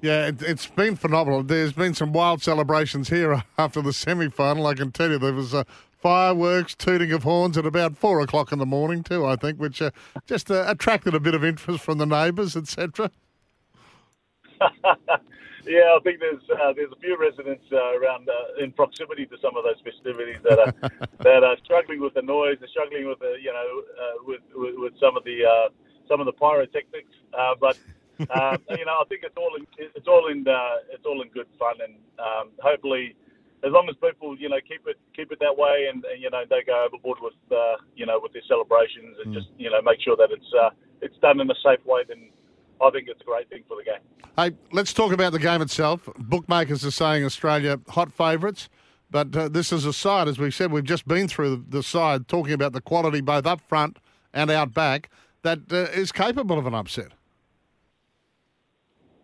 Yeah, 0.00 0.26
it, 0.26 0.40
has 0.40 0.66
been 0.66 0.96
phenomenal. 0.96 1.44
There's 1.44 1.72
been 1.72 1.94
some 1.94 2.12
wild 2.12 2.42
celebrations 2.42 3.08
here 3.08 3.44
after 3.58 3.80
the 3.80 3.92
semi 3.92 4.28
final. 4.28 4.66
I 4.66 4.74
can 4.74 4.90
tell 4.90 5.08
you 5.08 5.18
there 5.18 5.32
was 5.32 5.54
a 5.54 5.64
fireworks, 6.02 6.74
tooting 6.74 7.12
of 7.12 7.22
horns 7.22 7.56
at 7.56 7.64
about 7.64 7.96
four 7.96 8.20
o'clock 8.20 8.52
in 8.52 8.58
the 8.58 8.66
morning 8.66 9.02
too. 9.02 9.24
I 9.24 9.36
think, 9.36 9.58
which 9.58 9.80
uh, 9.80 9.92
just 10.26 10.50
uh, 10.50 10.64
attracted 10.66 11.14
a 11.14 11.20
bit 11.20 11.34
of 11.34 11.44
interest 11.44 11.82
from 11.82 11.98
the 11.98 12.06
neighbours, 12.06 12.56
etc. 12.56 13.10
yeah, 15.64 15.94
I 15.96 15.98
think 16.02 16.18
there's 16.20 16.42
uh, 16.50 16.72
there's 16.74 16.92
a 16.92 17.00
few 17.00 17.16
residents 17.18 17.64
uh, 17.72 17.98
around 17.98 18.28
uh, 18.28 18.62
in 18.62 18.72
proximity 18.72 19.26
to 19.26 19.36
some 19.40 19.56
of 19.56 19.64
those 19.64 19.80
festivities 19.82 20.42
that 20.42 20.58
are 20.58 20.74
that 21.20 21.44
are 21.44 21.56
struggling 21.64 22.00
with 22.00 22.14
the 22.14 22.22
noise, 22.22 22.56
they're 22.58 22.68
struggling 22.68 23.08
with 23.08 23.20
the 23.20 23.36
you 23.40 23.52
know 23.52 23.82
uh, 24.02 24.22
with, 24.24 24.40
with, 24.54 24.74
with 24.76 24.92
some 25.00 25.16
of 25.16 25.24
the 25.24 25.70
some 26.08 26.20
of 26.20 26.26
the 26.26 26.32
pyrotechnics, 26.32 27.14
but. 27.60 27.78
You 28.22 28.84
know, 28.86 28.98
I 29.00 29.04
think 29.08 29.22
it's 29.24 29.36
all 29.36 29.56
in 29.56 29.66
it's 29.78 30.06
all 30.06 30.28
in 30.28 30.44
it's 30.92 31.04
all 31.04 31.22
in 31.22 31.28
good 31.30 31.48
fun, 31.58 31.74
and 31.82 31.94
um, 32.20 32.50
hopefully 32.60 33.16
as 33.64 33.70
long 33.70 33.88
as 33.88 33.96
people, 34.02 34.36
you 34.38 34.48
know, 34.48 34.58
keep 34.66 34.86
it 34.86 34.98
keep 35.14 35.30
it 35.30 35.38
that 35.40 35.56
way, 35.56 35.88
and, 35.92 36.04
and 36.04 36.20
you 36.20 36.30
know, 36.30 36.42
they 36.48 36.62
go 36.66 36.84
overboard 36.86 37.18
with, 37.22 37.34
uh, 37.50 37.76
you 37.94 38.06
know, 38.06 38.18
with 38.22 38.32
their 38.32 38.42
celebrations, 38.48 39.16
and 39.24 39.32
mm. 39.32 39.38
just 39.38 39.48
you 39.58 39.70
know, 39.70 39.80
make 39.82 40.00
sure 40.00 40.16
that 40.16 40.30
it's 40.30 40.52
uh, 40.60 40.70
it's 41.00 41.16
done 41.18 41.40
in 41.40 41.50
a 41.50 41.54
safe 41.64 41.84
way, 41.86 42.02
then 42.06 42.30
I 42.80 42.90
think 42.90 43.08
it's 43.08 43.20
a 43.20 43.24
great 43.24 43.48
thing 43.48 43.62
for 43.68 43.76
the 43.76 43.84
game. 43.84 44.02
Hey, 44.36 44.56
let's 44.72 44.92
talk 44.92 45.12
about 45.12 45.32
the 45.32 45.38
game 45.38 45.62
itself. 45.62 46.08
Bookmakers 46.18 46.84
are 46.84 46.90
saying 46.90 47.24
Australia 47.24 47.78
hot 47.88 48.12
favourites, 48.12 48.68
but 49.10 49.34
uh, 49.36 49.48
this 49.48 49.72
is 49.72 49.84
a 49.84 49.92
side, 49.92 50.26
as 50.26 50.38
we 50.38 50.50
said, 50.50 50.72
we've 50.72 50.84
just 50.84 51.06
been 51.06 51.28
through 51.28 51.50
the, 51.50 51.64
the 51.68 51.82
side 51.82 52.28
talking 52.28 52.54
about 52.54 52.72
the 52.72 52.80
quality 52.80 53.20
both 53.20 53.46
up 53.46 53.60
front 53.60 53.98
and 54.32 54.50
out 54.50 54.74
back 54.74 55.10
that 55.42 55.60
uh, 55.70 55.76
is 55.92 56.10
capable 56.10 56.58
of 56.58 56.66
an 56.66 56.74
upset. 56.74 57.12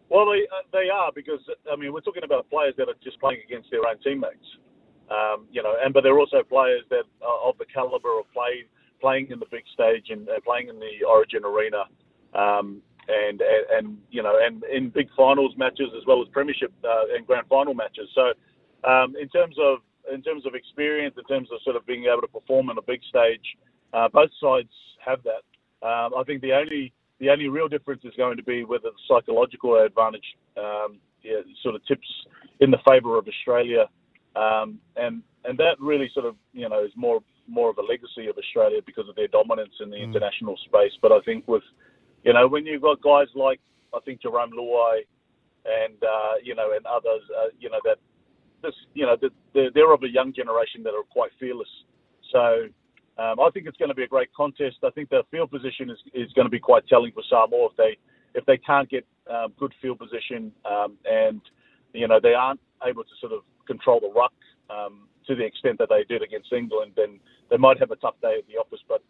Well, 0.08 0.26
they 0.26 0.42
uh, 0.48 0.64
they 0.72 0.88
are 0.88 1.10
because 1.14 1.40
I 1.70 1.76
mean 1.76 1.92
we're 1.92 2.00
talking 2.00 2.24
about 2.24 2.48
players 2.50 2.74
that 2.78 2.88
are 2.88 2.98
just 3.02 3.20
playing 3.20 3.40
against 3.44 3.70
their 3.70 3.86
own 3.86 3.98
teammates, 4.00 4.48
um, 5.10 5.46
you 5.52 5.62
know, 5.62 5.74
and 5.82 5.92
but 5.92 6.02
they're 6.02 6.18
also 6.18 6.42
players 6.42 6.82
that 6.90 7.04
are 7.22 7.40
of 7.48 7.58
the 7.58 7.66
caliber 7.72 8.18
of 8.18 8.30
play 8.32 8.64
playing 9.00 9.30
in 9.30 9.38
the 9.38 9.46
big 9.50 9.64
stage 9.72 10.06
and 10.10 10.28
uh, 10.28 10.40
playing 10.44 10.68
in 10.68 10.78
the 10.80 11.04
Origin 11.06 11.44
arena, 11.44 11.84
um, 12.34 12.82
and, 13.08 13.40
and 13.40 13.64
and 13.76 13.86
you 14.10 14.22
know 14.22 14.38
and 14.40 14.64
in 14.64 14.90
big 14.90 15.08
finals 15.16 15.54
matches 15.56 15.88
as 15.96 16.04
well 16.06 16.22
as 16.22 16.28
Premiership 16.28 16.72
uh, 16.84 17.14
and 17.14 17.26
Grand 17.26 17.46
Final 17.48 17.74
matches. 17.74 18.08
So 18.14 18.32
um, 18.88 19.14
in 19.20 19.28
terms 19.28 19.56
of 19.60 19.78
in 20.12 20.22
terms 20.22 20.46
of 20.46 20.54
experience, 20.54 21.14
in 21.18 21.24
terms 21.24 21.48
of 21.52 21.60
sort 21.64 21.76
of 21.76 21.84
being 21.86 22.06
able 22.10 22.22
to 22.22 22.28
perform 22.28 22.70
on 22.70 22.78
a 22.78 22.82
big 22.82 23.00
stage, 23.08 23.44
Uh, 23.92 24.08
both 24.12 24.32
sides 24.38 24.74
have 25.00 25.20
that. 25.24 25.44
Um, 25.80 26.12
I 26.12 26.22
think 26.26 26.42
the 26.42 26.52
only 26.52 26.92
the 27.20 27.30
only 27.30 27.48
real 27.48 27.68
difference 27.68 28.02
is 28.04 28.12
going 28.16 28.36
to 28.36 28.42
be 28.42 28.64
whether 28.64 28.90
the 28.90 28.92
psychological 29.08 29.82
advantage 29.82 30.24
um, 30.56 30.98
yeah, 31.22 31.40
sort 31.62 31.74
of 31.74 31.84
tips 31.86 32.06
in 32.60 32.70
the 32.70 32.78
favour 32.88 33.18
of 33.18 33.26
Australia, 33.26 33.86
um, 34.36 34.78
and 34.96 35.22
and 35.44 35.58
that 35.58 35.76
really 35.80 36.10
sort 36.14 36.26
of 36.26 36.36
you 36.52 36.68
know 36.68 36.84
is 36.84 36.92
more 36.96 37.20
more 37.48 37.70
of 37.70 37.78
a 37.78 37.82
legacy 37.82 38.28
of 38.28 38.36
Australia 38.36 38.80
because 38.84 39.08
of 39.08 39.16
their 39.16 39.28
dominance 39.28 39.74
in 39.80 39.90
the 39.90 39.96
mm. 39.96 40.04
international 40.04 40.56
space. 40.66 40.92
But 41.02 41.12
I 41.12 41.20
think 41.24 41.48
with 41.48 41.62
you 42.24 42.32
know 42.32 42.46
when 42.46 42.66
you've 42.66 42.82
got 42.82 43.02
guys 43.02 43.28
like 43.34 43.60
I 43.94 44.00
think 44.04 44.20
Jarome 44.22 44.52
Luai 44.52 45.00
and 45.64 45.96
uh, 46.02 46.34
you 46.42 46.54
know 46.54 46.70
and 46.74 46.86
others, 46.86 47.22
uh, 47.36 47.48
you 47.58 47.70
know 47.70 47.80
that 47.84 47.98
this 48.62 48.74
you 48.94 49.06
know 49.06 49.16
they're, 49.54 49.70
they're 49.74 49.92
of 49.92 50.02
a 50.02 50.08
young 50.08 50.32
generation 50.32 50.82
that 50.84 50.94
are 50.94 51.06
quite 51.10 51.30
fearless. 51.40 51.68
So 52.32 52.68
um, 53.18 53.40
I 53.40 53.50
think 53.50 53.66
it's 53.66 53.76
going 53.76 53.88
to 53.88 53.94
be 53.94 54.04
a 54.04 54.08
great 54.08 54.32
contest. 54.32 54.76
I 54.84 54.90
think 54.90 55.10
the 55.10 55.22
field 55.30 55.50
position 55.50 55.90
is, 55.90 55.98
is 56.14 56.32
going 56.34 56.46
to 56.46 56.50
be 56.50 56.60
quite 56.60 56.86
telling 56.86 57.12
for 57.12 57.22
Samoa 57.28 57.68
if 57.70 57.76
they 57.76 57.96
if 58.34 58.44
they 58.46 58.58
can't 58.58 58.88
get 58.88 59.06
um, 59.28 59.52
good 59.58 59.72
field 59.82 59.98
position 59.98 60.52
um, 60.64 60.96
and 61.04 61.40
you 61.92 62.06
know 62.06 62.20
they 62.22 62.34
aren't 62.34 62.60
able 62.86 63.02
to 63.02 63.10
sort 63.20 63.32
of 63.32 63.40
control 63.66 64.00
the 64.00 64.10
ruck 64.14 64.32
um, 64.70 65.08
to 65.26 65.34
the 65.34 65.44
extent 65.44 65.78
that 65.78 65.88
they 65.88 66.04
did 66.08 66.22
against 66.22 66.52
England, 66.52 66.92
then 66.96 67.18
they 67.50 67.56
might 67.56 67.78
have 67.78 67.90
a 67.90 67.96
tough 67.96 68.14
day 68.22 68.36
at 68.38 68.46
the 68.46 68.54
office. 68.54 68.80
But 68.88 69.02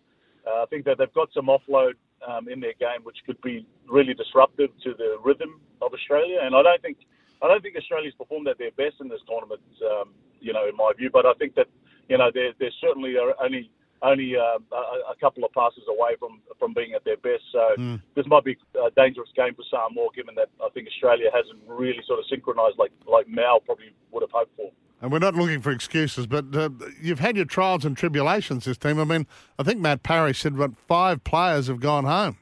uh, 0.47 0.63
I 0.63 0.67
think 0.71 0.85
that 0.87 0.99
they've 0.99 1.13
got 1.15 1.29
some 1.35 1.47
offload 1.47 1.95
um, 2.27 2.49
in 2.49 2.61
their 2.61 2.75
game 2.81 3.05
which 3.05 3.19
could 3.27 3.41
be 3.43 3.67
really 3.89 4.15
disruptive 4.15 4.71
to 4.85 4.95
the 4.95 5.17
rhythm 5.23 5.61
of 5.83 5.93
Australia. 5.93 6.41
And 6.43 6.55
I 6.55 6.63
don't 6.63 6.83
think 6.83 6.99
I 7.43 7.47
don't 7.47 7.63
think 7.63 7.77
Australia's 7.77 8.15
performed 8.19 8.49
at 8.49 8.59
their 8.59 8.73
best 8.73 8.97
in 9.01 9.09
this 9.09 9.21
tournament, 9.29 9.61
um, 9.85 10.11
you 10.41 10.53
know, 10.53 10.67
in 10.67 10.75
my 10.77 10.93
view. 10.97 11.11
But 11.13 11.27
I 11.27 11.35
think 11.35 11.55
that 11.55 11.69
you 12.09 12.19
know 12.19 12.31
they're, 12.33 12.53
they're 12.59 12.75
certainly 12.81 13.15
only 13.41 13.71
only 14.03 14.37
uh, 14.37 14.59
a, 14.73 15.13
a, 15.13 15.17
couple 15.21 15.45
of 15.45 15.53
passes 15.53 15.83
away 15.89 16.17
from 16.19 16.41
from 16.59 16.75
being 16.75 16.93
at 16.95 17.05
their 17.05 17.17
best. 17.17 17.43
So 17.53 17.61
mm. 17.79 18.03
this 18.15 18.27
might 18.27 18.45
be 18.45 18.57
a 18.75 18.91
dangerous 18.91 19.31
game 19.35 19.55
for 19.55 19.65
Samoa, 19.69 20.09
given 20.15 20.35
that 20.37 20.49
I 20.65 20.69
think 20.71 20.89
Australia 20.89 21.31
hasn't 21.33 21.61
really 21.67 22.03
sort 22.07 22.19
of 22.19 22.27
synchronised 22.31 22.79
like 22.79 22.93
like 23.07 23.29
Mal 23.29 23.61
probably 23.61 23.93
would 24.13 24.23
have 24.23 24.31
hoped 24.33 24.57
for. 24.57 24.71
And 25.01 25.13
we're 25.13 25.21
not 25.21 25.35
looking 25.35 25.61
for 25.61 25.71
excuses, 25.71 26.27
but 26.27 26.47
uh, 26.55 26.71
you've 27.01 27.21
had 27.21 27.37
your 27.37 27.45
trials 27.45 27.85
and 27.85 27.97
tribulations 27.97 28.65
this 28.65 28.77
team. 28.77 28.99
I 28.99 29.05
mean, 29.05 29.27
I 29.59 29.63
think 29.63 29.81
Matt 29.81 30.03
Parish 30.03 30.41
said 30.41 30.59
what 30.59 30.77
five 30.77 31.23
players 31.23 31.69
have 31.69 31.79
gone 31.79 32.05
home 32.05 32.39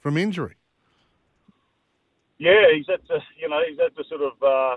from 0.00 0.16
injury. 0.16 0.56
Yeah, 2.38 2.72
he's 2.74 2.86
had 2.88 3.06
to, 3.08 3.20
you 3.38 3.48
know, 3.48 3.60
he's 3.68 3.78
had 3.78 3.94
to 3.96 4.02
sort 4.08 4.22
of, 4.22 4.42
uh, 4.42 4.76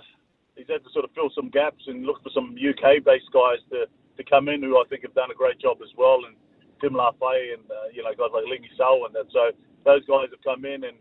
he's 0.56 0.68
had 0.68 0.84
to 0.84 0.90
sort 0.92 1.06
of 1.06 1.12
fill 1.16 1.32
some 1.34 1.50
gaps 1.50 1.82
and 1.88 2.06
look 2.06 2.22
for 2.22 2.30
some 2.30 2.56
UK-based 2.56 3.32
guys 3.34 3.58
to 3.72 3.86
to 4.18 4.24
come 4.24 4.50
in 4.50 4.62
who 4.62 4.78
I 4.78 4.84
think 4.90 5.04
have 5.04 5.16
done 5.16 5.32
a 5.32 5.38
great 5.38 5.60
job 5.60 5.78
as 5.82 5.90
well, 5.98 6.22
and 6.28 6.36
Tim 6.82 6.94
Lafai 6.94 7.56
and 7.56 7.64
uh, 7.72 7.88
you 7.94 8.04
know 8.04 8.12
guys 8.12 8.34
like 8.34 8.46
Ligi 8.46 8.70
Sao 8.78 9.06
and 9.06 9.16
that. 9.16 9.32
So 9.32 9.56
those 9.86 10.06
guys 10.06 10.28
have 10.32 10.44
come 10.44 10.66
in 10.66 10.84
and, 10.84 10.98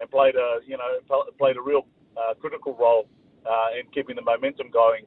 and 0.00 0.06
played 0.10 0.36
a 0.36 0.62
you 0.66 0.78
know 0.78 0.88
played 1.38 1.56
a 1.56 1.62
real 1.62 1.86
uh, 2.16 2.34
critical 2.38 2.76
role 2.78 3.08
uh, 3.42 3.74
in 3.78 3.90
keeping 3.92 4.16
the 4.16 4.22
momentum 4.22 4.70
going. 4.70 5.04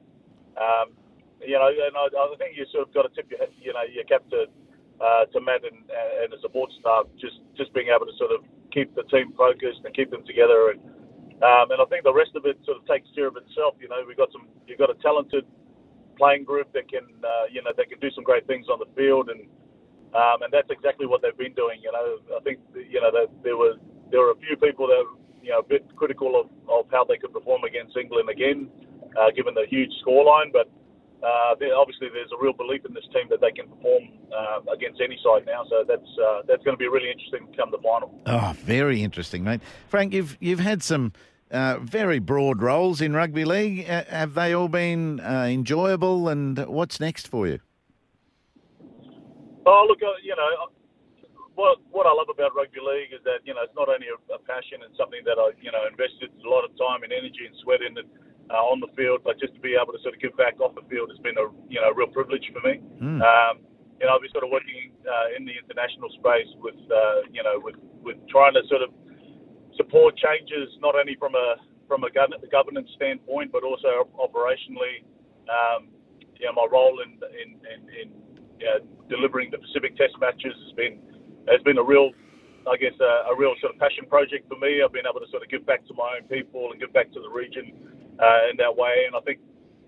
Um, 0.60 0.92
you 1.40 1.54
know, 1.54 1.70
and 1.70 1.94
I, 1.94 2.06
I 2.10 2.34
think 2.36 2.58
you 2.58 2.66
sort 2.70 2.86
of 2.86 2.94
got 2.94 3.08
to 3.08 3.12
tip 3.16 3.30
your 3.30 3.40
you 3.56 3.72
know 3.72 3.86
your 3.88 4.04
cap 4.04 4.22
to 4.30 4.46
uh, 5.00 5.24
to 5.32 5.40
Matt 5.40 5.64
and, 5.64 5.88
and 6.22 6.28
the 6.28 6.38
support 6.42 6.70
staff 6.78 7.06
just 7.16 7.40
just 7.56 7.72
being 7.72 7.88
able 7.88 8.06
to 8.06 8.16
sort 8.18 8.30
of 8.30 8.44
keep 8.70 8.94
the 8.94 9.06
team 9.08 9.32
focused 9.32 9.82
and 9.84 9.94
keep 9.94 10.10
them 10.10 10.24
together 10.26 10.70
and. 10.76 10.80
Um, 11.38 11.70
and 11.70 11.78
I 11.78 11.86
think 11.86 12.02
the 12.02 12.10
rest 12.10 12.34
of 12.34 12.50
it 12.50 12.58
sort 12.66 12.78
of 12.78 12.84
takes 12.90 13.06
care 13.14 13.30
of 13.30 13.38
itself. 13.38 13.78
You 13.78 13.86
know, 13.86 14.02
we've 14.02 14.18
got 14.18 14.26
some, 14.34 14.50
you've 14.66 14.82
got 14.82 14.90
a 14.90 14.98
talented 14.98 15.46
playing 16.18 16.44
group 16.44 16.72
that 16.74 16.90
can, 16.90 17.06
uh, 17.22 17.46
you 17.50 17.62
know, 17.62 17.70
that 17.76 17.88
can 17.88 17.98
do 18.00 18.10
some 18.10 18.24
great 18.24 18.46
things 18.46 18.66
on 18.68 18.78
the 18.78 18.90
field, 18.96 19.30
and 19.30 19.46
um, 20.14 20.42
and 20.42 20.52
that's 20.52 20.70
exactly 20.70 21.06
what 21.06 21.22
they've 21.22 21.36
been 21.36 21.54
doing. 21.54 21.80
You 21.82 21.92
know, 21.92 22.36
I 22.36 22.40
think 22.42 22.58
you 22.74 23.00
know 23.00 23.10
that 23.12 23.30
there 23.42 23.56
was 23.56 23.78
there 24.10 24.20
were 24.20 24.32
a 24.32 24.40
few 24.42 24.56
people 24.56 24.86
that 24.88 25.04
you 25.42 25.50
know 25.50 25.60
a 25.60 25.62
bit 25.62 25.84
critical 25.96 26.38
of, 26.38 26.50
of 26.68 26.90
how 26.90 27.04
they 27.04 27.16
could 27.16 27.32
perform 27.32 27.64
against 27.64 27.96
England 27.96 28.28
again, 28.28 28.68
uh, 29.16 29.30
given 29.34 29.54
the 29.54 29.66
huge 29.68 29.90
scoreline, 30.04 30.52
but. 30.52 30.70
Uh, 31.20 31.56
obviously, 31.74 32.06
there's 32.14 32.30
a 32.30 32.40
real 32.40 32.52
belief 32.52 32.80
in 32.86 32.94
this 32.94 33.02
team 33.12 33.26
that 33.28 33.40
they 33.40 33.50
can 33.50 33.66
perform 33.66 34.04
uh, 34.30 34.60
against 34.72 35.00
any 35.00 35.18
side 35.18 35.44
now. 35.46 35.64
So 35.68 35.82
that's 35.82 36.08
uh, 36.16 36.42
that's 36.46 36.62
going 36.62 36.76
to 36.76 36.78
be 36.78 36.86
really 36.86 37.10
interesting 37.10 37.52
come 37.56 37.72
the 37.72 37.78
final. 37.82 38.14
Oh, 38.24 38.54
very 38.58 39.02
interesting, 39.02 39.42
mate. 39.42 39.60
Frank, 39.88 40.14
you've 40.14 40.36
you've 40.38 40.60
had 40.60 40.80
some 40.80 41.12
uh, 41.50 41.78
very 41.80 42.18
broad 42.18 42.62
roles 42.62 43.00
in 43.00 43.12
rugby 43.14 43.44
league. 43.44 43.88
Uh, 43.88 44.04
have 44.08 44.34
they 44.34 44.52
all 44.52 44.68
been 44.68 45.20
uh, 45.20 45.46
enjoyable? 45.48 46.28
And 46.28 46.58
what's 46.66 47.00
next 47.00 47.28
for 47.28 47.46
you? 47.46 47.60
Oh, 49.66 49.84
look, 49.88 50.00
uh, 50.02 50.12
you 50.22 50.36
know, 50.36 50.48
what 51.54 51.78
what 51.90 52.06
I 52.06 52.12
love 52.12 52.28
about 52.32 52.54
rugby 52.54 52.80
league 52.80 53.12
is 53.12 53.20
that 53.24 53.44
you 53.44 53.52
know 53.52 53.62
it's 53.64 53.74
not 53.74 53.88
only 53.88 54.08
a, 54.08 54.18
a 54.32 54.38
passion 54.44 54.80
and 54.84 54.94
something 54.96 55.20
that 55.24 55.36
I 55.36 55.52
you 55.60 55.72
know 55.72 55.84
invested 55.88 56.30
a 56.30 56.48
lot 56.48 56.64
of 56.64 56.72
time 56.78 57.02
and 57.02 57.12
energy 57.12 57.44
and 57.44 57.54
sweat 57.64 57.82
in 57.82 57.98
it, 57.98 58.08
uh, 58.48 58.64
on 58.64 58.80
the 58.80 58.88
field, 58.96 59.20
but 59.24 59.40
just 59.40 59.52
to 59.56 59.60
be 59.60 59.76
able 59.76 59.92
to 59.92 60.00
sort 60.00 60.14
of 60.14 60.20
give 60.20 60.36
back 60.36 60.56
off 60.60 60.72
the 60.76 60.86
field 60.88 61.10
has 61.10 61.20
been 61.20 61.36
a 61.36 61.48
you 61.68 61.80
know 61.80 61.92
real 61.92 62.08
privilege 62.08 62.44
for 62.52 62.62
me. 62.64 62.80
Mm. 63.00 63.20
Um, 63.20 63.64
you 64.00 64.06
know, 64.06 64.14
I've 64.14 64.22
been 64.22 64.30
sort 64.30 64.46
of 64.46 64.54
working 64.54 64.94
uh, 65.02 65.36
in 65.36 65.44
the 65.44 65.52
international 65.58 66.08
space 66.16 66.48
with 66.60 66.78
you 67.32 67.42
know 67.42 67.60
with 67.60 67.76
with 68.00 68.16
trying 68.28 68.54
to 68.56 68.64
sort 68.68 68.80
of 68.80 68.92
support 69.78 70.18
changes 70.18 70.68
not 70.82 70.94
only 70.94 71.16
from 71.16 71.34
a 71.34 71.56
from 71.88 72.04
a 72.04 72.10
governance 72.12 72.90
standpoint, 72.96 73.50
but 73.50 73.64
also 73.64 74.12
operationally. 74.20 75.00
Um, 75.48 75.88
my 76.54 76.66
role 76.70 77.00
in 77.00 77.16
in, 77.32 77.56
in, 77.64 77.80
in 77.88 78.08
delivering 79.08 79.50
the 79.50 79.58
Pacific 79.58 79.96
Test 79.96 80.14
matches 80.20 80.52
has 80.52 80.72
been 80.76 81.00
has 81.48 81.62
been 81.64 81.78
a 81.78 81.82
real, 81.82 82.12
I 82.68 82.76
guess, 82.76 82.92
a, 83.00 83.32
a, 83.32 83.34
real 83.34 83.56
sort 83.60 83.72
of 83.72 83.80
passion 83.80 84.04
project 84.04 84.44
for 84.52 84.58
me. 84.60 84.84
I've 84.84 84.92
been 84.92 85.08
able 85.08 85.24
to 85.24 85.30
sort 85.32 85.42
of 85.42 85.48
give 85.48 85.64
back 85.64 85.86
to 85.88 85.94
my 85.96 86.20
own 86.20 86.28
people 86.28 86.68
and 86.70 86.76
give 86.76 86.92
back 86.92 87.08
to 87.16 87.20
the 87.24 87.30
region 87.32 87.72
uh, 88.20 88.52
in 88.52 88.60
that 88.60 88.68
way. 88.68 89.08
And 89.08 89.16
I 89.16 89.20
think, 89.24 89.40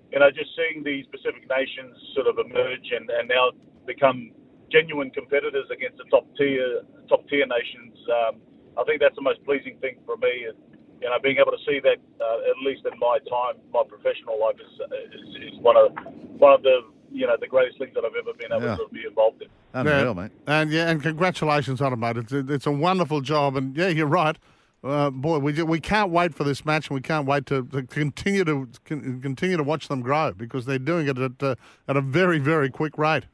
you 0.09 0.19
know, 0.19 0.33
just 0.33 0.49
seeing 0.57 0.81
these 0.81 1.05
Pacific 1.13 1.45
nations 1.45 1.93
sort 2.17 2.33
of 2.33 2.41
emerge 2.41 2.89
and, 2.97 3.05
and 3.13 3.29
now 3.29 3.53
become 3.85 4.33
genuine 4.73 5.11
competitors 5.11 5.69
against 5.69 5.99
the 5.99 6.09
top 6.09 6.25
tier 6.39 6.81
top 7.13 7.29
tier 7.29 7.45
nations. 7.45 7.95
Um, 8.09 8.35
I 8.81 8.85
think 8.85 9.01
that's 9.01 9.15
the 9.15 9.23
most 9.23 9.45
pleasing 9.45 9.77
thing 9.81 9.97
for 10.07 10.17
me. 10.17 10.49
Is, 10.49 10.57
you 11.01 11.09
know, 11.09 11.19
being 11.23 11.37
able 11.37 11.53
to 11.53 11.63
see 11.67 11.81
that 11.81 11.99
uh, 12.21 12.51
at 12.51 12.57
least 12.65 12.87
in 12.91 12.99
my 12.99 13.19
time, 13.29 13.61
my 13.73 13.83
professional 13.87 14.41
life 14.41 14.57
is, 14.57 14.73
is, 15.13 15.53
is 15.53 15.61
one 15.61 15.77
of 15.77 15.93
one 16.39 16.53
of 16.53 16.63
the 16.63 16.81
you 17.13 17.27
know 17.27 17.37
the 17.41 17.47
greatest 17.47 17.79
things 17.79 17.93
that 17.95 18.05
I've 18.05 18.17
ever 18.19 18.33
been 18.39 18.53
able 18.53 18.67
yeah. 18.67 18.77
to 18.77 18.89
be 18.93 19.05
involved 19.07 19.43
in. 19.43 19.49
Unreal, 19.75 20.07
yeah. 20.07 20.13
mate. 20.13 20.33
And 20.47 20.71
yeah, 20.71 20.89
and 20.89 21.03
congratulations 21.03 21.81
on 21.81 21.93
it, 21.93 21.97
mate. 21.97 22.17
It's, 22.17 22.33
it's 22.33 22.67
a 22.67 22.73
wonderful 22.73 23.21
job, 23.21 23.57
and 23.57 23.77
yeah, 23.77 23.89
you're 23.89 24.07
right. 24.07 24.37
Uh, 24.83 25.11
boy, 25.11 25.39
we 25.39 25.63
we 25.63 25.79
can't 25.79 26.11
wait 26.11 26.35
for 26.35 26.45
this 26.45 26.65
match, 26.65 26.89
and 26.89 26.95
we 26.95 27.03
can't 27.03 27.27
wait 27.27 27.45
to, 27.47 27.65
to 27.67 27.83
continue 27.83 28.45
to 28.45 28.67
continue 28.87 29.57
to 29.57 29.63
watch 29.63 29.89
them 29.89 30.01
grow 30.01 30.33
because 30.33 30.65
they're 30.65 30.79
doing 30.79 31.07
it 31.07 31.19
at 31.19 31.43
uh, 31.43 31.55
at 31.87 31.97
a 31.97 32.01
very 32.01 32.39
very 32.39 32.71
quick 32.71 32.97
rate. 32.97 33.25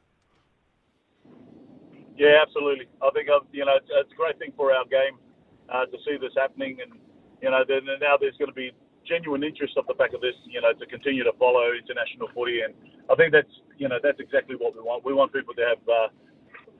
Yeah, 2.17 2.41
absolutely. 2.41 2.87
I 3.01 3.09
think 3.11 3.29
uh, 3.29 3.39
you 3.53 3.63
know 3.63 3.75
it's, 3.77 3.87
it's 3.89 4.11
a 4.11 4.15
great 4.15 4.37
thing 4.39 4.51
for 4.57 4.73
our 4.73 4.83
game 4.85 5.17
uh, 5.69 5.85
to 5.85 5.97
see 6.05 6.17
this 6.19 6.33
happening. 6.37 6.79
And, 6.81 6.99
you 7.41 7.49
know, 7.51 7.63
then, 7.67 7.85
now 8.01 8.17
there's 8.19 8.37
going 8.37 8.51
to 8.51 8.57
be 8.57 8.71
genuine 9.07 9.43
interest 9.43 9.79
off 9.79 9.87
the 9.87 9.95
back 9.95 10.11
of 10.11 10.19
this, 10.19 10.35
you 10.45 10.59
know, 10.59 10.75
to 10.75 10.85
continue 10.85 11.23
to 11.23 11.31
follow 11.39 11.71
international 11.71 12.27
footy. 12.35 12.61
And 12.61 12.75
I 13.07 13.15
think 13.15 13.31
that's, 13.31 13.51
you 13.79 13.87
know, 13.87 13.97
that's 14.03 14.19
exactly 14.19 14.55
what 14.59 14.75
we 14.75 14.83
want. 14.83 15.07
We 15.07 15.15
want 15.15 15.31
people 15.31 15.55
to 15.55 15.63
have, 15.63 15.81
uh, 15.87 16.09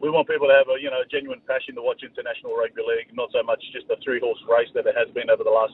we 0.03 0.12
want 0.12 0.27
people 0.27 0.51
to 0.51 0.56
have 0.56 0.67
a, 0.67 0.77
you 0.77 0.91
know, 0.91 1.01
genuine 1.08 1.39
passion 1.48 1.74
to 1.79 1.82
watch 1.82 2.03
international 2.03 2.53
rugby 2.53 2.84
league, 2.84 3.15
not 3.15 3.32
so 3.32 3.41
much 3.41 3.63
just 3.72 3.88
a 3.89 3.96
three 4.03 4.20
horse 4.20 4.39
race 4.46 4.70
that 4.75 4.86
it 4.86 4.96
has 4.96 5.08
been 5.15 5.32
over 5.32 5.44
the 5.48 5.53
last, 5.53 5.74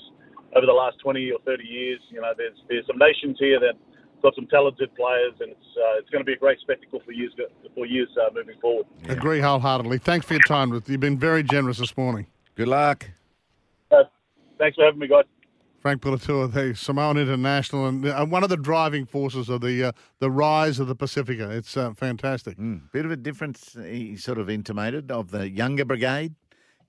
over 0.54 0.70
the 0.70 0.78
last 0.78 1.02
20 1.02 1.34
or 1.34 1.42
30 1.44 1.66
years. 1.66 2.00
You 2.14 2.22
know, 2.22 2.32
there's, 2.38 2.56
there's 2.70 2.86
some 2.86 3.02
nations 3.02 3.36
here 3.42 3.60
that 3.60 3.74
got 4.22 4.34
some 4.36 4.48
talented 4.48 4.94
players, 4.96 5.34
and 5.42 5.52
it's 5.52 5.70
uh, 5.76 6.00
it's 6.00 6.10
going 6.10 6.22
to 6.22 6.26
be 6.26 6.34
a 6.34 6.38
great 6.38 6.58
spectacle 6.62 7.02
for 7.06 7.12
years 7.12 7.34
for 7.76 7.86
years 7.86 8.08
uh, 8.18 8.30
moving 8.34 8.56
forward. 8.62 8.88
Agree 9.10 9.42
wholeheartedly. 9.42 9.98
Thanks 9.98 10.26
for 10.26 10.34
your 10.34 10.44
time. 10.48 10.72
You've 10.88 11.02
been 11.02 11.20
very 11.20 11.44
generous 11.44 11.78
this 11.78 11.96
morning. 11.98 12.26
Good 12.56 12.68
luck. 12.68 13.10
Uh, 13.92 14.04
thanks 14.60 14.76
for 14.76 14.86
having 14.86 15.00
me, 15.00 15.08
guys. 15.08 15.26
Frank 15.84 16.02
Puletua, 16.02 16.50
the 16.54 16.74
Samoan 16.76 17.18
International, 17.18 17.88
and 17.88 18.06
uh, 18.06 18.26
one 18.26 18.42
of 18.42 18.50
the 18.50 18.56
driving 18.56 19.06
forces 19.06 19.50
of 19.50 19.60
the 19.60 19.86
uh, 19.86 19.92
the 20.20 20.32
rise 20.32 20.80
of 20.80 20.88
the 20.88 20.96
Pacifica. 20.96 21.50
It's 21.50 21.76
uh, 21.76 21.94
fantastic. 21.94 22.58
Mm, 22.58 22.90
bit 22.94 23.04
of 23.04 23.12
a 23.12 23.18
difference, 23.18 23.76
he 23.84 24.16
sort 24.16 24.38
of 24.38 24.50
intimated, 24.50 25.12
of 25.12 25.32
the 25.32 25.50
younger 25.50 25.84
brigade 25.84 26.36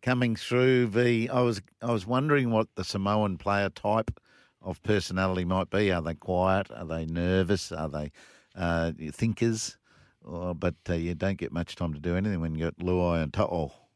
coming 0.01 0.37
through. 0.37 0.87
The 0.87 1.29
I 1.29 1.41
was 1.41 1.61
I 1.83 1.91
was 1.91 2.07
wondering 2.07 2.53
what 2.53 2.69
the 2.77 2.85
Samoan 2.85 3.37
player 3.37 3.69
type 3.69 4.21
of 4.63 4.81
personality 4.85 5.45
might 5.45 5.71
be. 5.71 5.91
Are 5.91 6.03
they 6.03 6.15
quiet? 6.15 6.71
Are 6.71 6.87
they 6.87 7.05
nervous? 7.05 7.73
Are 7.73 7.89
they 7.89 8.13
uh, 8.55 8.93
thinkers? 9.11 9.77
Oh, 10.25 10.55
but 10.55 10.77
uh, 10.89 10.95
you 10.95 11.15
don't 11.17 11.37
get 11.37 11.51
much 11.51 11.75
time 11.75 11.95
to 11.95 12.01
do 12.01 12.17
anything 12.17 12.41
when 12.41 12.55
you 12.55 12.67
got 12.67 12.79
Luai 12.79 13.25
and 13.25 13.33
To'o 13.33 13.73